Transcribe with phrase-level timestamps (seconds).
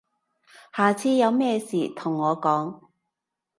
[0.75, 2.89] 下次有咩事同我講